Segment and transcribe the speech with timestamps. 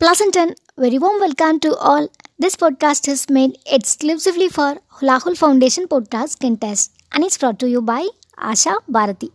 [0.00, 2.08] Pleasant and very warm welcome to all.
[2.38, 7.82] This podcast is made exclusively for Hulahul Foundation Podcast Contest and it's brought to you
[7.82, 8.06] by
[8.38, 9.32] Asha Bharati.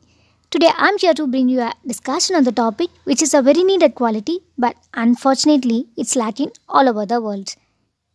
[0.52, 3.62] Today I'm here to bring you a discussion on the topic which is a very
[3.62, 7.56] needed quality but unfortunately it's lacking all over the world.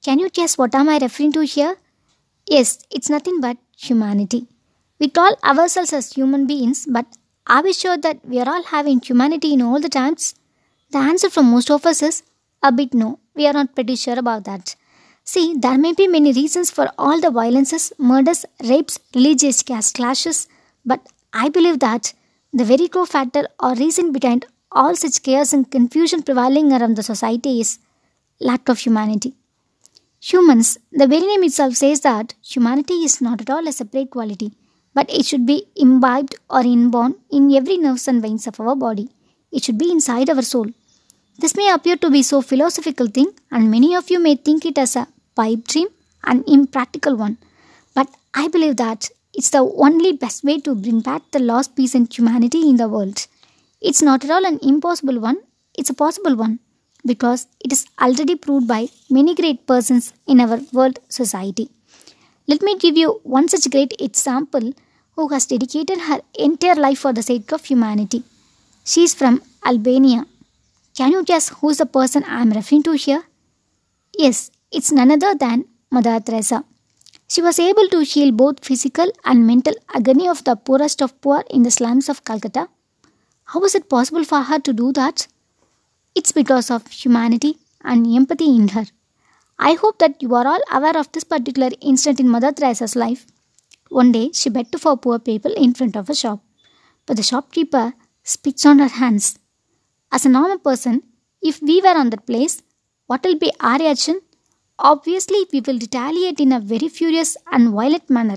[0.03, 1.77] Can you guess what am I referring to here?
[2.47, 4.47] Yes, it's nothing but humanity.
[4.99, 7.05] We call ourselves as human beings but
[7.47, 10.35] are we sure that we are all having humanity in all the times?
[10.91, 12.23] The answer from most of us is
[12.63, 13.19] a bit no.
[13.35, 14.75] We are not pretty sure about that.
[15.25, 20.49] See, there may be many reasons for all the violences, murders, rapes, religious caste clashes,
[20.85, 22.15] but I believe that
[22.53, 27.03] the very core factor or reason behind all such chaos and confusion prevailing around the
[27.03, 27.79] society is
[28.41, 29.35] lack of humanity.
[30.21, 34.53] Humans, the very name itself says that humanity is not at all a separate quality
[34.99, 39.09] but it should be imbibed or inborn in every nerves and veins of our body.
[39.53, 40.69] It should be inside our soul.
[41.39, 44.77] This may appear to be so philosophical thing, and many of you may think it
[44.77, 45.07] as a
[45.37, 45.89] pipe dream,
[46.25, 47.39] an impractical one.
[47.95, 51.95] But I believe that it's the only best way to bring back the lost peace
[51.95, 53.27] and humanity in the world.
[53.81, 55.39] It's not at all an impossible one,
[55.75, 56.59] it's a possible one
[57.07, 61.71] because it is already proved by many great persons in our world society.
[62.49, 64.73] Let me give you one such great example
[65.15, 68.25] who has dedicated her entire life for the sake of humanity.
[68.85, 70.27] She is from Albania.
[70.99, 73.23] Can you guess who is the person I am referring to here?
[74.19, 76.65] Yes, it's none other than Mother Teresa.
[77.29, 81.45] She was able to heal both physical and mental agony of the poorest of poor
[81.51, 82.69] in the slums of Calcutta.
[83.45, 85.29] How was it possible for her to do that?
[86.17, 88.87] It's because of humanity and empathy in her.
[89.57, 93.25] I hope that you are all aware of this particular incident in Mother Teresa's life.
[93.89, 96.41] One day, she begged for poor people in front of a shop,
[97.07, 97.93] but the shopkeeper
[98.25, 99.39] spits on her hands.
[100.11, 101.03] As a normal person,
[101.43, 102.63] if we were on that place,
[103.07, 104.21] what will be our reaction?
[104.79, 108.37] Obviously, we will retaliate in a very furious and violent manner,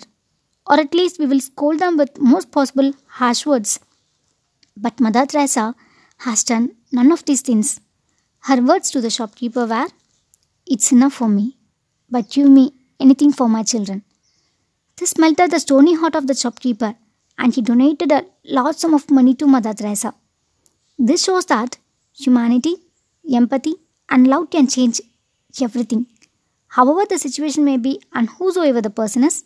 [0.67, 3.79] or at least we will scold them with most possible harsh words.
[4.75, 5.75] But Mother Teresa
[6.19, 7.79] has done none of these things.
[8.41, 9.87] Her words to the shopkeeper were,
[10.65, 11.57] It's enough for me,
[12.09, 14.03] but give me anything for my children.
[14.97, 16.95] This melted the stony heart of the shopkeeper
[17.37, 20.13] and he donated a large sum of money to Mother Teresa.
[21.07, 21.77] This shows that
[22.23, 22.75] humanity,
[23.33, 23.73] empathy,
[24.07, 25.01] and love can change
[25.59, 26.05] everything.
[26.67, 29.43] However, the situation may be, and whosoever the person is,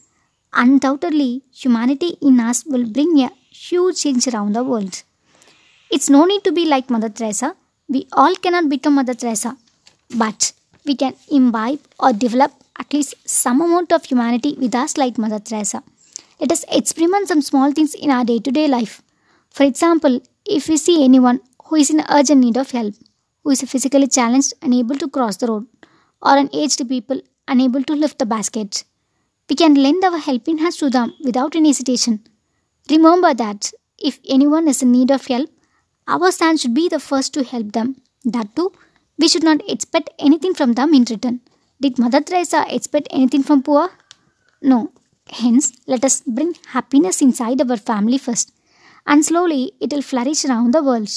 [0.51, 5.03] undoubtedly humanity in us will bring a huge change around the world.
[5.89, 7.55] It's no need to be like Mother Teresa.
[7.87, 9.55] We all cannot become Mother Teresa,
[10.17, 10.51] but
[10.85, 15.39] we can imbibe or develop at least some amount of humanity with us like Mother
[15.39, 15.83] Teresa.
[16.41, 19.01] Let us experiment some small things in our day to day life.
[19.51, 22.93] For example, if we see anyone who is in urgent need of help,
[23.43, 25.67] who is physically challenged, unable to cross the road,
[26.21, 28.83] or an aged people unable to lift the basket,
[29.49, 32.25] we can lend our helping hands to them without any hesitation.
[32.89, 35.49] Remember that if anyone is in need of help,
[36.07, 37.95] our stand should be the first to help them.
[38.23, 38.71] That too,
[39.17, 41.41] we should not expect anything from them in return.
[41.81, 43.89] Did Mother Teresa expect anything from poor?
[44.61, 44.91] No.
[45.31, 48.51] Hence, let us bring happiness inside our family first,
[49.05, 51.09] and slowly it will flourish around the world.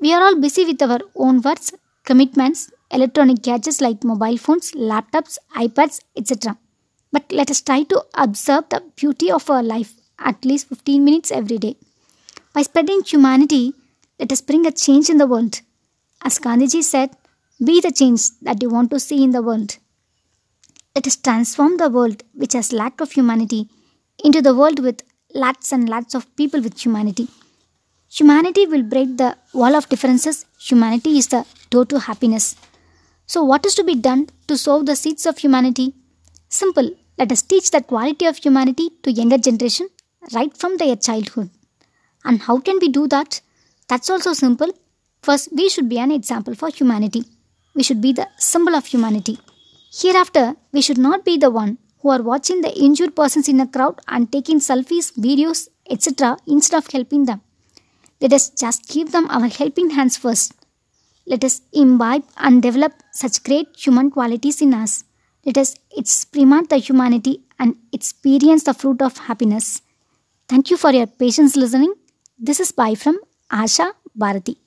[0.00, 1.72] We are all busy with our own works,
[2.04, 6.56] commitments, electronic gadgets like mobile phones, laptops, iPads, etc.
[7.12, 11.30] But let us try to observe the beauty of our life at least 15 minutes
[11.30, 11.76] every day.
[12.52, 13.74] By spreading humanity,
[14.18, 15.60] let us bring a change in the world.
[16.22, 17.10] As Gandhiji said,
[17.62, 19.78] be the change that you want to see in the world.
[20.94, 23.68] Let us transform the world which has lack of humanity
[24.24, 25.02] into the world with
[25.34, 27.28] lots and lots of people with humanity.
[28.08, 30.46] Humanity will break the wall of differences.
[30.68, 32.56] Humanity is the door to happiness.
[33.26, 35.94] So, what is to be done to sow the seeds of humanity?
[36.48, 36.90] Simple.
[37.18, 39.88] Let us teach the quality of humanity to younger generation
[40.32, 41.50] right from their childhood.
[42.24, 43.40] And how can we do that?
[43.88, 44.70] That's also simple.
[45.22, 47.24] First, we should be an example for humanity
[47.76, 49.38] we should be the symbol of humanity.
[50.00, 53.66] Hereafter, we should not be the one who are watching the injured persons in a
[53.66, 56.36] crowd and taking selfies, videos, etc.
[56.46, 57.40] instead of helping them.
[58.20, 60.54] Let us just give them our helping hands first.
[61.26, 65.02] Let us imbibe and develop such great human qualities in us.
[65.44, 69.82] Let us experiment the humanity and experience the fruit of happiness.
[70.48, 71.92] Thank you for your patience listening.
[72.38, 73.18] This is bye from
[73.50, 74.65] Asha Bharati.